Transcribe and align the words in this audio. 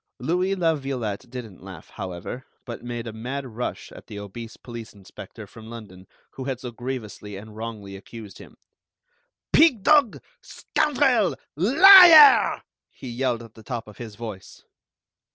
Louis 0.17 0.55
La 0.55 0.73
Violette 0.73 1.29
didn't 1.29 1.61
laugh, 1.61 1.91
however, 1.91 2.47
but 2.65 2.83
made 2.83 3.05
a 3.05 3.13
mad 3.13 3.45
rush 3.45 3.91
at 3.91 4.07
the 4.07 4.17
obese 4.17 4.57
police 4.57 4.93
inspector 4.93 5.45
from 5.45 5.69
London, 5.69 6.07
who 6.31 6.45
had 6.45 6.59
so 6.59 6.71
grievously 6.71 7.35
and 7.37 7.55
wrongly 7.55 7.95
accused 7.95 8.39
him. 8.39 8.57
"Pig 9.53 9.83
dog, 9.83 10.19
scoundrel, 10.41 11.35
liar!" 11.55 12.63
he 12.89 13.09
yelled 13.09 13.43
at 13.43 13.53
the 13.53 13.61
top 13.61 13.87
of 13.87 13.99
his 13.99 14.15
voice. 14.15 14.63